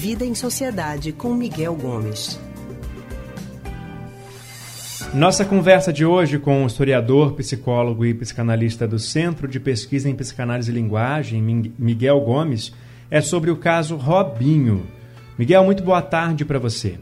[0.00, 2.40] Vida em Sociedade com Miguel Gomes.
[5.12, 10.14] Nossa conversa de hoje com o historiador, psicólogo e psicanalista do Centro de Pesquisa em
[10.14, 11.42] Psicanálise e Linguagem,
[11.76, 12.72] Miguel Gomes,
[13.10, 14.86] é sobre o caso Robinho.
[15.36, 16.96] Miguel, muito boa tarde para você.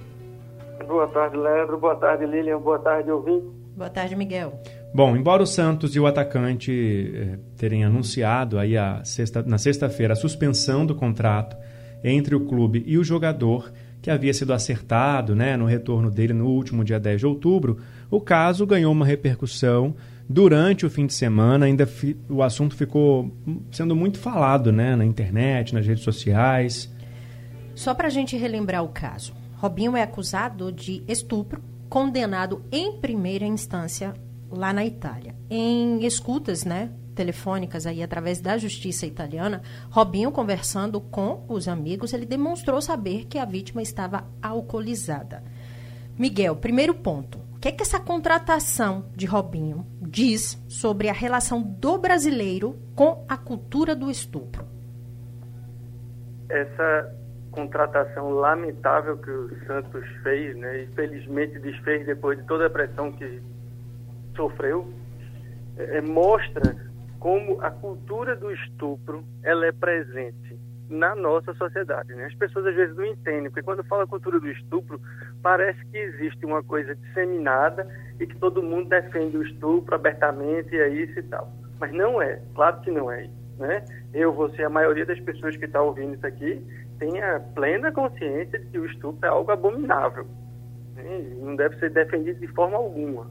[0.89, 1.77] Boa tarde, Leandro.
[1.77, 2.59] Boa tarde, Lilian.
[2.59, 3.47] Boa tarde, ouvinte.
[3.77, 4.59] Boa tarde, Miguel.
[4.95, 10.15] Bom, embora o Santos e o atacante eh, terem anunciado aí a sexta, na sexta-feira
[10.15, 11.59] a suspensão do contrato
[12.03, 16.47] entre o clube e o jogador, que havia sido acertado né, no retorno dele no
[16.47, 17.79] último dia 10 de outubro,
[18.11, 19.95] o caso ganhou uma repercussão
[20.29, 23.33] durante o fim de semana, ainda fi, o assunto ficou
[23.71, 26.93] sendo muito falado né, na internet, nas redes sociais.
[27.75, 33.45] Só para a gente relembrar o caso, Robinho é acusado de estupro, condenado em primeira
[33.45, 34.15] instância
[34.51, 35.35] lá na Itália.
[35.49, 42.27] Em escutas, né, telefônicas aí através da justiça italiana, Robinho conversando com os amigos, ele
[42.27, 45.43] demonstrou saber que a vítima estava alcoolizada.
[46.17, 47.39] Miguel, primeiro ponto.
[47.57, 53.25] O que é que essa contratação de Robinho diz sobre a relação do brasileiro com
[53.29, 54.65] a cultura do estupro?
[56.49, 57.13] Essa
[57.51, 63.11] contratação lamentável que o Santos fez, né, e felizmente desfez depois de toda a pressão
[63.13, 63.41] que
[64.37, 64.93] sofreu,
[65.79, 66.77] é, mostra
[67.19, 72.15] como a cultura do estupro ela é presente na nossa sociedade.
[72.15, 72.27] Né?
[72.27, 75.01] As pessoas às vezes não entendem, porque quando fala cultura do estupro,
[75.43, 77.87] parece que existe uma coisa disseminada
[78.21, 81.53] e que todo mundo defende o estupro abertamente e é isso e tal.
[81.79, 83.29] Mas não é, claro que não é.
[83.59, 83.85] Né?
[84.13, 86.63] Eu, você, a maioria das pessoas que está ouvindo isso aqui,
[86.99, 90.27] tenha plena consciência de que o estupro é algo abominável.
[90.95, 91.37] Né?
[91.41, 93.31] Não deve ser defendido de forma alguma.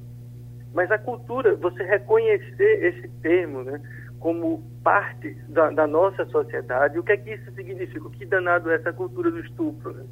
[0.75, 3.81] Mas a cultura, você reconhecer esse termo né,
[4.19, 8.05] como parte da, da, nossa sociedade, o que é que isso significa?
[8.05, 9.93] O que danado é essa cultura do estupro?
[9.93, 10.03] Né?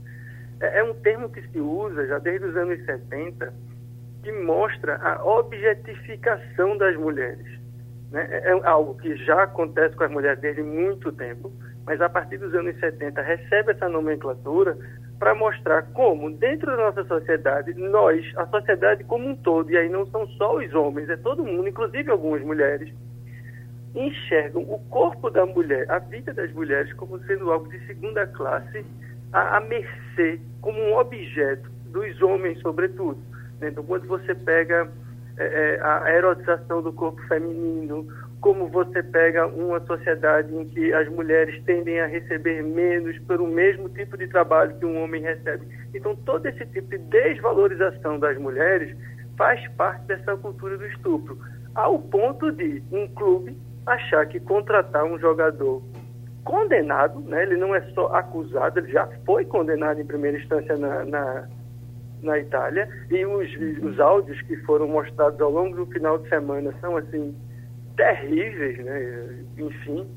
[0.62, 3.54] É, é um termo que se usa já desde os anos 70,
[4.24, 7.60] que mostra a objetificação das mulheres.
[8.10, 8.26] Né?
[8.32, 11.52] É, é algo que já acontece com as mulheres desde muito tempo,
[11.86, 14.78] mas a partir dos anos 70 recebe essa nomenclatura
[15.24, 19.88] para mostrar como, dentro da nossa sociedade, nós, a sociedade como um todo, e aí
[19.88, 22.94] não são só os homens, é todo mundo, inclusive algumas mulheres,
[23.96, 28.86] enxergam o corpo da mulher, a vida das mulheres, como sendo algo de segunda classe,
[29.32, 33.18] a, a mercê, como um objeto dos homens, sobretudo.
[33.62, 34.92] Então, quando você pega
[35.38, 38.06] é, é a erotização do corpo feminino,
[38.44, 43.88] como você pega uma sociedade em que as mulheres tendem a receber menos pelo mesmo
[43.88, 45.66] tipo de trabalho que um homem recebe.
[45.96, 48.94] Então, todo esse tipo de desvalorização das mulheres
[49.38, 51.40] faz parte dessa cultura do estupro,
[51.74, 55.82] ao ponto de um clube achar que contratar um jogador
[56.44, 61.06] condenado, né, ele não é só acusado, ele já foi condenado em primeira instância na,
[61.06, 61.48] na,
[62.22, 63.50] na Itália, e os,
[63.82, 67.34] os áudios que foram mostrados ao longo do final de semana são assim
[67.96, 69.44] terríveis, né?
[69.58, 70.08] Enfim.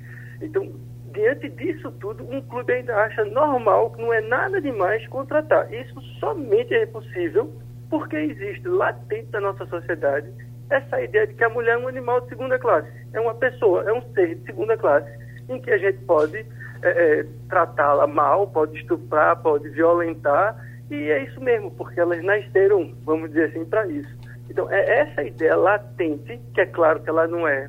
[0.41, 0.73] Então,
[1.13, 5.73] diante disso tudo, um clube ainda acha normal, que não é nada demais contratar.
[5.73, 7.51] Isso somente é possível
[7.89, 10.29] porque existe latente na nossa sociedade
[10.71, 12.89] essa ideia de que a mulher é um animal de segunda classe.
[13.13, 15.09] É uma pessoa, é um ser de segunda classe,
[15.49, 16.89] em que a gente pode é,
[17.21, 20.57] é, tratá-la mal, pode estuprar, pode violentar,
[20.91, 24.17] e é isso mesmo, porque elas nasceram, vamos dizer assim, para isso.
[24.57, 27.69] Então, é essa ideia latente, que é claro que ela não é,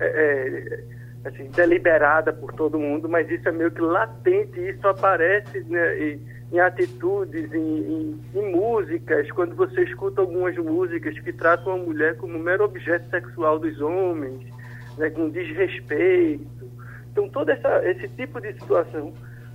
[0.00, 0.08] é,
[1.22, 5.98] é assim, deliberada por todo mundo, mas isso é meio que latente, isso aparece né,
[5.98, 6.20] em,
[6.50, 12.16] em, atitudes, em, em, em, músicas, quando você escuta algumas músicas que tratam a mulher
[12.16, 14.50] como mero objeto sexual dos homens,
[14.96, 16.70] né, com desrespeito.
[17.12, 19.12] Então, todo essa, esse tipo de situação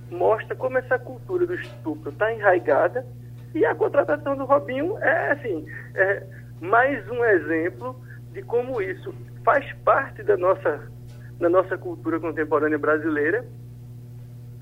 [0.08, 3.04] mostra como essa cultura do estupro está enraigada
[3.56, 5.66] e a contratação do Robinho é assim,
[5.96, 6.22] é,
[6.60, 7.96] mais um exemplo
[8.32, 9.12] de como isso
[9.44, 10.80] faz parte da nossa,
[11.38, 13.44] da nossa cultura contemporânea brasileira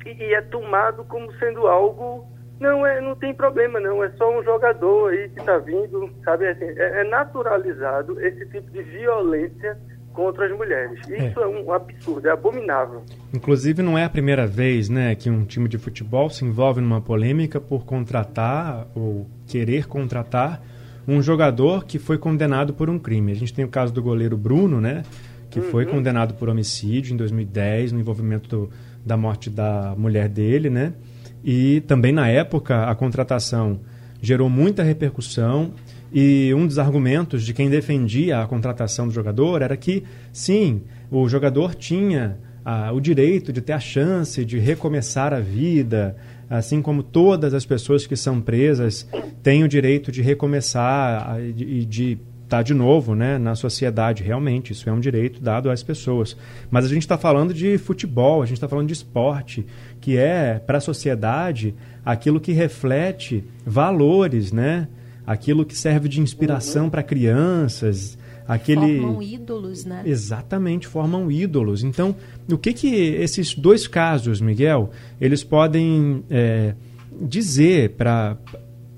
[0.06, 2.26] e, e é tomado como sendo algo
[2.60, 6.48] não é não tem problema não é só um jogador aí que está vindo sabe
[6.48, 9.78] assim, é, é, naturalizado esse tipo de violência
[10.12, 11.28] contra as mulheres é.
[11.28, 11.42] isso é.
[11.42, 13.02] é um absurdo é abominável
[13.34, 17.00] inclusive não é a primeira vez né que um time de futebol se envolve numa
[17.00, 20.60] polêmica por contratar ou querer contratar
[21.08, 23.32] um jogador que foi condenado por um crime.
[23.32, 25.02] A gente tem o caso do goleiro Bruno, né?
[25.48, 25.70] Que uhum.
[25.70, 28.70] foi condenado por homicídio em 2010, no envolvimento do,
[29.04, 30.92] da morte da mulher dele, né?
[31.42, 33.80] E também na época a contratação
[34.20, 35.72] gerou muita repercussão
[36.12, 41.26] e um dos argumentos de quem defendia a contratação do jogador era que, sim, o
[41.26, 46.16] jogador tinha ah, o direito de ter a chance de recomeçar a vida,
[46.48, 49.08] assim como todas as pessoas que são presas
[49.42, 52.12] têm o direito de recomeçar e de,
[52.44, 54.72] estar tá de novo né, na sociedade, realmente.
[54.72, 56.36] Isso é um direito dado às pessoas.
[56.70, 59.66] Mas a gente está falando de futebol, a gente está falando de esporte,
[60.00, 61.74] que é, para a sociedade,
[62.04, 64.88] aquilo que reflete valores, né?
[65.28, 66.90] aquilo que serve de inspiração uhum.
[66.90, 68.16] para crianças.
[68.48, 69.00] Aquele...
[69.00, 70.02] Formam ídolos, né?
[70.06, 71.84] Exatamente, formam ídolos.
[71.84, 72.16] Então,
[72.50, 74.90] o que que esses dois casos, Miguel,
[75.20, 76.74] eles podem é,
[77.20, 78.38] dizer para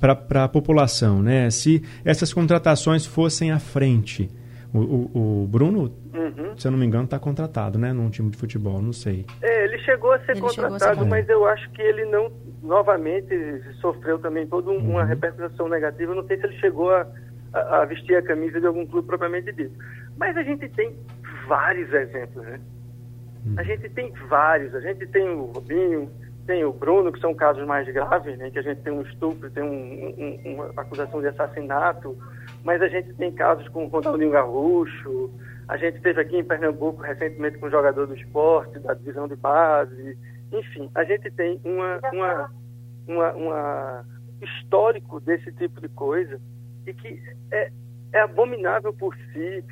[0.00, 1.50] para a população, né?
[1.50, 4.31] Se essas contratações fossem à frente,
[4.73, 6.56] o, o, o Bruno, uhum.
[6.56, 9.26] se eu não me engano, está contratado, né, num time de futebol, não sei.
[9.43, 11.08] É, ele chegou a ser ele contratado, a ser...
[11.08, 12.32] mas eu acho que ele não,
[12.62, 13.35] novamente,
[13.81, 15.06] sofreu também toda um, uma uhum.
[15.06, 16.12] repercussão negativa.
[16.12, 17.06] Eu não sei se ele chegou a,
[17.52, 19.76] a, a, vestir a camisa de algum clube propriamente dito.
[20.17, 20.97] Mas a gente tem
[21.47, 22.61] vários exemplos, né?
[23.44, 23.55] Uhum.
[23.56, 24.75] A gente tem vários.
[24.75, 26.11] A gente tem o Robinho,
[26.47, 29.50] tem o Bruno, que são casos mais graves, né, que a gente tem um estupro,
[29.50, 32.17] tem um, um, uma acusação de assassinato,
[32.64, 35.31] mas a gente tem casos com o Ronaldinho Gaúcho,
[35.69, 39.37] a gente teve aqui em Pernambuco recentemente com um jogador do esporte, da divisão de
[39.37, 40.19] base,
[40.50, 42.50] enfim, a gente tem uma, uma,
[43.06, 44.05] uma, uma
[44.43, 46.41] histórico desse tipo de coisa
[46.90, 47.70] e que é,
[48.12, 49.64] é abominável por si,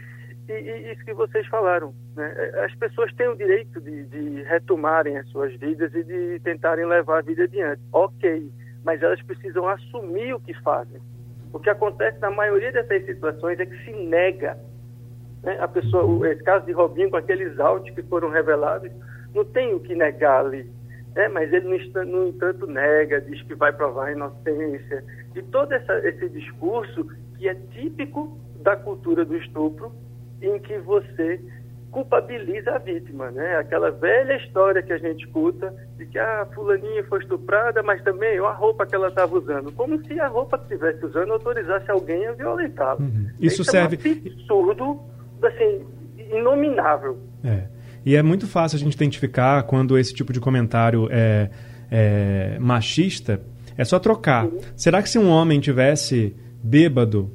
[0.49, 2.33] e, e, isso que vocês falaram, né?
[2.65, 7.19] as pessoas têm o direito de, de, retomarem as suas vidas e de tentarem levar
[7.19, 7.83] a vida adiante.
[7.93, 8.51] Ok,
[8.83, 11.01] mas elas precisam assumir o que fazem.
[11.53, 14.59] O que acontece na maioria dessas situações é que se nega.
[15.43, 15.59] Né?
[15.61, 18.91] A pessoa, esse caso de Robinho com aqueles autos que foram revelados,
[19.35, 20.71] não tem o que negar ali.
[21.19, 21.27] Né?
[21.27, 21.67] Mas ele,
[22.07, 25.05] no entanto, nega, diz que vai provar a inocência.
[25.35, 27.05] E todo essa, esse discurso
[27.37, 29.93] que é típico da cultura do estupro,
[30.41, 31.41] em que você
[31.91, 33.57] culpabiliza a vítima, né?
[33.57, 38.01] Aquela velha história que a gente escuta de que a ah, fulaninha foi estuprada, mas
[38.05, 41.91] também a roupa que ela estava usando, como se a roupa que estivesse usando autorizasse
[41.91, 43.01] alguém a violentá-la.
[43.01, 43.27] Uhum.
[43.41, 45.01] Isso, Isso serve é um absurdo,
[45.43, 45.85] assim,
[46.33, 47.19] inominável.
[47.43, 47.78] É.
[48.05, 51.51] E é muito fácil a gente identificar quando esse tipo de comentário é,
[51.91, 53.41] é machista.
[53.77, 54.47] É só trocar.
[54.47, 54.59] Uhum.
[54.77, 57.31] Será que se um homem tivesse bêbado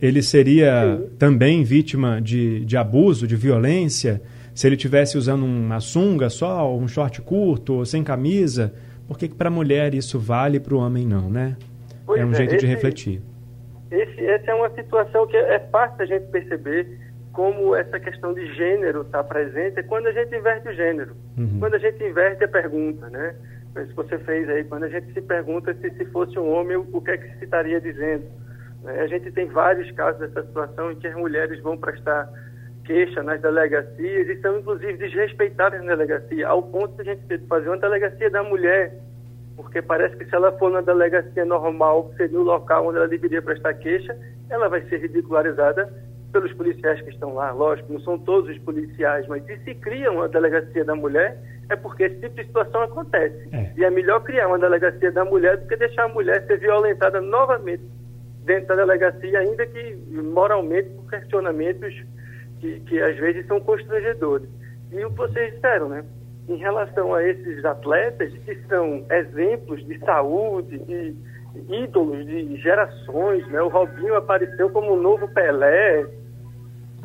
[0.00, 1.16] ele seria Sim.
[1.18, 4.20] também vítima de, de abuso, de violência,
[4.54, 8.74] se ele tivesse usando uma sunga só, um short curto, sem camisa?
[9.08, 11.56] Por que, que para a mulher isso vale e para o homem não, né?
[12.04, 13.22] Pois é um é, jeito esse, de refletir.
[13.90, 16.86] Esse, essa é uma situação que é fácil a gente perceber
[17.36, 21.14] como essa questão de gênero está presente é quando a gente inverte o gênero.
[21.36, 21.58] Uhum.
[21.60, 23.36] Quando a gente inverte a pergunta, né?
[23.76, 26.78] Isso que você fez aí, quando a gente se pergunta se se fosse um homem,
[26.78, 28.24] o que é que se estaria dizendo?
[28.82, 29.00] Né?
[29.02, 32.26] A gente tem vários casos dessa situação em que as mulheres vão prestar
[32.86, 37.38] queixa nas delegacias e são, inclusive, desrespeitadas na delegacia, ao ponto de a gente ter
[37.38, 38.94] que fazer uma delegacia da mulher,
[39.56, 43.08] porque parece que se ela for na delegacia normal, que seria o local onde ela
[43.08, 44.16] deveria prestar queixa,
[44.48, 45.92] ela vai ser ridicularizada
[46.36, 47.50] pelos policiais que estão lá.
[47.50, 51.38] Lógico, não são todos os policiais, mas se se cria uma delegacia da mulher,
[51.70, 53.48] é porque esse tipo de situação acontece.
[53.52, 53.72] É.
[53.74, 57.22] E é melhor criar uma delegacia da mulher do que deixar a mulher ser violentada
[57.22, 57.82] novamente
[58.44, 62.04] dentro da delegacia, ainda que moralmente por questionamentos
[62.60, 64.48] que, que às vezes são constrangedores.
[64.92, 66.04] E o que vocês disseram, né?
[66.48, 71.16] Em relação a esses atletas que são exemplos de saúde, de
[71.68, 73.60] ídolos de gerações, né?
[73.62, 76.06] O Robinho apareceu como o novo Pelé,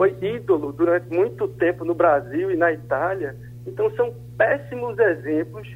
[0.01, 3.35] foi ídolo durante muito tempo no Brasil e na Itália.
[3.67, 5.67] Então são péssimos exemplos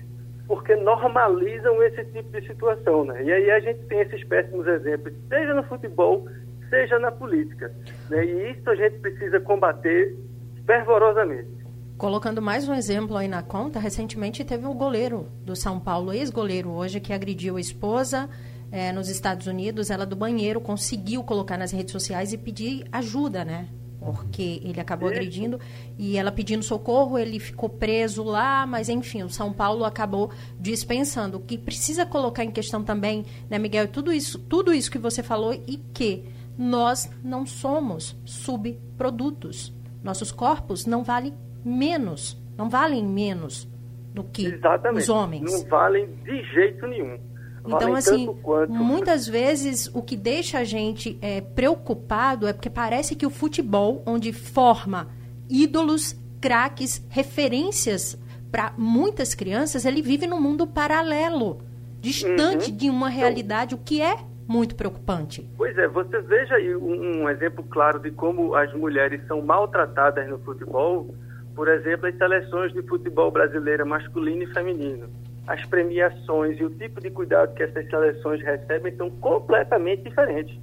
[0.47, 3.23] porque normalizam esse tipo de situação, né?
[3.23, 6.27] E aí a gente tem esses péssimos exemplos, seja no futebol,
[6.71, 7.71] seja na política,
[8.09, 8.25] né?
[8.25, 10.17] E isso a gente precisa combater
[10.65, 11.63] fervorosamente.
[11.95, 16.71] Colocando mais um exemplo aí na conta, recentemente teve um goleiro do São Paulo, ex-goleiro
[16.71, 18.27] hoje, que agrediu a esposa
[18.71, 19.91] é, nos Estados Unidos.
[19.91, 23.67] Ela do banheiro conseguiu colocar nas redes sociais e pedir ajuda, né?
[24.13, 25.59] Porque ele acabou agredindo
[25.97, 31.37] e ela pedindo socorro, ele ficou preso lá, mas enfim, o São Paulo acabou dispensando.
[31.37, 35.23] O que precisa colocar em questão também, né, Miguel, tudo isso, tudo isso que você
[35.23, 36.23] falou e que
[36.57, 39.73] nós não somos subprodutos.
[40.03, 41.33] Nossos corpos não valem
[41.63, 43.67] menos, não valem menos
[44.13, 45.01] do que Exatamente.
[45.01, 45.51] os homens.
[45.51, 47.19] Não valem de jeito nenhum.
[47.67, 48.29] Então, assim,
[48.69, 54.03] muitas vezes o que deixa a gente é, preocupado é porque parece que o futebol,
[54.05, 55.07] onde forma
[55.49, 58.17] ídolos, craques, referências
[58.51, 61.61] para muitas crianças, ele vive num mundo paralelo,
[61.99, 62.77] distante uhum.
[62.77, 64.17] de uma então realidade, o que é
[64.47, 65.49] muito preocupante.
[65.57, 70.29] Pois é, você veja aí um, um exemplo claro de como as mulheres são maltratadas
[70.29, 71.13] no futebol,
[71.55, 75.09] por exemplo, as seleções de futebol brasileira masculino e feminino
[75.47, 80.57] as premiações e o tipo de cuidado que essas seleções recebem são completamente diferentes.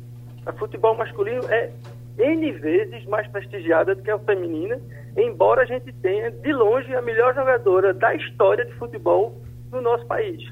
[0.47, 1.71] O futebol masculino é
[2.19, 4.79] N vezes mais prestigiada do que a feminina,
[5.17, 10.05] embora a gente tenha, de longe, a melhor jogadora da história de futebol no nosso
[10.07, 10.43] país.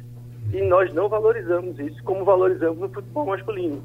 [0.53, 3.83] E nós não valorizamos isso como valorizamos no futebol masculino.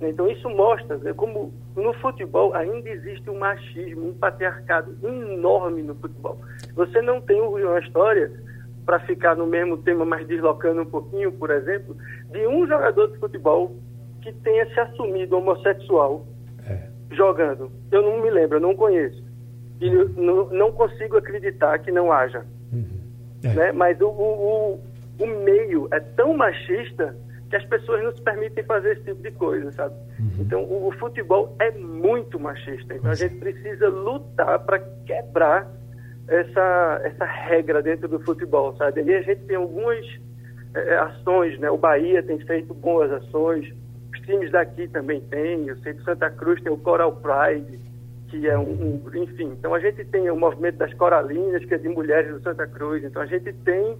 [0.00, 5.94] Então isso mostra né, como no futebol ainda existe um machismo, um patriarcado enorme no
[5.96, 6.38] futebol.
[6.74, 8.30] Você não tem uma história,
[8.88, 11.94] para ficar no mesmo tema, mas deslocando um pouquinho, por exemplo,
[12.32, 13.76] de um jogador de futebol
[14.22, 16.24] que tenha se assumido homossexual
[16.66, 16.88] é.
[17.10, 17.70] jogando.
[17.92, 19.22] Eu não me lembro, eu não conheço.
[19.78, 22.46] E não, não consigo acreditar que não haja.
[22.72, 22.86] Uhum.
[23.44, 23.48] É.
[23.52, 23.72] Né?
[23.72, 24.80] Mas o, o,
[25.20, 27.14] o meio é tão machista
[27.50, 29.94] que as pessoas não se permitem fazer esse tipo de coisa, sabe?
[30.18, 30.30] Uhum.
[30.38, 32.94] Então, o, o, futebol é muito machista.
[32.94, 35.70] Então, a gente precisa lutar para quebrar
[36.28, 39.02] essa, essa regra dentro do futebol, sabe?
[39.02, 40.04] E a gente tem algumas
[40.74, 41.70] é, ações, né?
[41.70, 43.72] O Bahia tem feito boas ações,
[44.12, 47.78] os times daqui também têm, eu sei que Santa Cruz tem o Coral Pride,
[48.28, 51.78] que é um, um, enfim, então a gente tem o movimento das Coralinas, que é
[51.78, 53.96] de mulheres do Santa Cruz, então a gente tem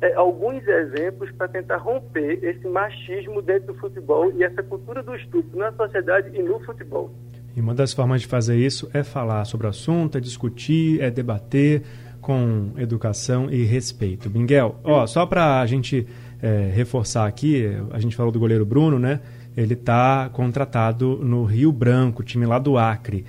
[0.00, 5.14] é, alguns exemplos para tentar romper esse machismo dentro do futebol e essa cultura do
[5.14, 7.12] estupro na sociedade e no futebol.
[7.56, 11.10] E uma das formas de fazer isso é falar sobre o assunto, é discutir, é
[11.10, 11.82] debater
[12.20, 14.30] com educação e respeito.
[14.30, 16.06] Miguel, ó, só para a gente
[16.42, 19.20] é, reforçar aqui, a gente falou do goleiro Bruno, né?
[19.56, 23.24] Ele está contratado no Rio Branco, time lá do Acre.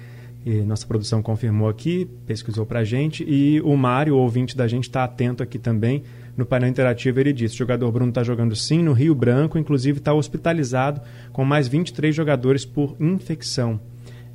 [0.45, 4.83] E nossa produção confirmou aqui, pesquisou para a gente, e o Mário, ouvinte da gente,
[4.83, 6.03] está atento aqui também
[6.37, 9.97] no painel interativo, ele disse: o jogador Bruno está jogando sim no Rio Branco, inclusive
[9.97, 11.01] está hospitalizado
[11.33, 13.79] com mais 23 jogadores por infecção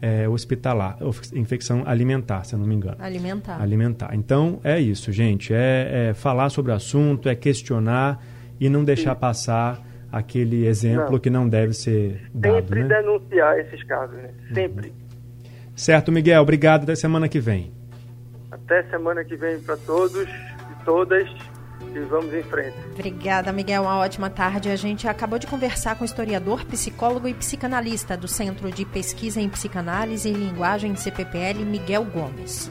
[0.05, 0.99] é, hospitalar,
[1.33, 2.97] infecção alimentar, se eu não me engano.
[2.99, 3.59] Alimentar.
[3.59, 4.15] Alimentar.
[4.15, 5.55] Então é isso, gente.
[5.55, 8.23] É, é falar sobre o assunto, é questionar
[8.61, 9.21] e não deixar sim.
[9.21, 9.81] passar
[10.13, 11.19] aquele exemplo não.
[11.19, 12.57] que não deve ser dado.
[12.57, 13.01] Sempre né?
[13.01, 14.31] denunciar esses casos, né?
[14.53, 14.89] Sempre.
[14.89, 14.95] Uhum.
[15.75, 16.43] Certo, Miguel.
[16.43, 16.83] Obrigado.
[16.83, 17.73] Até semana que vem.
[18.51, 21.27] Até semana que vem para todos e todas
[21.99, 22.77] e vamos em frente.
[22.93, 23.83] Obrigada, Miguel.
[23.83, 24.69] Uma ótima tarde.
[24.69, 29.41] A gente acabou de conversar com o historiador, psicólogo e psicanalista do Centro de Pesquisa
[29.41, 32.71] em Psicanálise e Linguagem CPPL, Miguel Gomes.